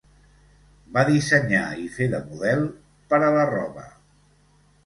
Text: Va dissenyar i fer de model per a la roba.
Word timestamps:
Va 0.95 1.03
dissenyar 1.09 1.67
i 1.83 1.85
fer 1.97 2.07
de 2.15 2.23
model 2.31 2.65
per 3.13 3.23
a 3.27 3.31
la 3.39 3.45
roba. 3.55 3.85